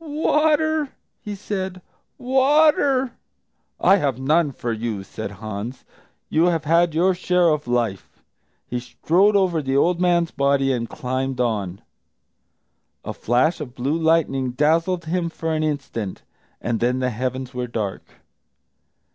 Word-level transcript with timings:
"Water!" 0.00 0.88
he 1.20 1.34
said; 1.34 1.82
"water!" 2.16 3.12
"I 3.78 3.96
have 3.96 4.18
none 4.18 4.50
for 4.50 4.72
you," 4.72 5.02
said 5.04 5.32
Hans; 5.32 5.84
"you 6.30 6.46
have 6.46 6.64
had 6.64 6.94
your 6.94 7.12
share 7.12 7.50
of 7.50 7.68
life." 7.68 8.22
He 8.66 8.80
strode 8.80 9.36
over 9.36 9.60
the 9.60 9.76
old 9.76 10.00
man's 10.00 10.30
body 10.30 10.72
and 10.72 10.88
climbed 10.88 11.42
on. 11.42 11.82
A 13.04 13.12
flash 13.12 13.60
of 13.60 13.74
blue 13.74 13.98
lightning 13.98 14.52
dazzled 14.52 15.04
him 15.04 15.28
for 15.28 15.52
an 15.52 15.62
instant, 15.62 16.22
and 16.58 16.80
then 16.80 17.00
the 17.00 17.10
heavens 17.10 17.52
were 17.52 17.66
dark. 17.66 18.14